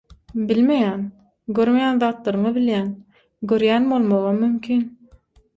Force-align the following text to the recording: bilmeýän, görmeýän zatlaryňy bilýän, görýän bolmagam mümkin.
bilmeýän, 0.51 1.01
görmeýän 1.59 2.01
zatlaryňy 2.05 2.53
bilýän, 2.57 2.89
görýän 3.53 3.89
bolmagam 3.93 4.45
mümkin. 4.47 4.83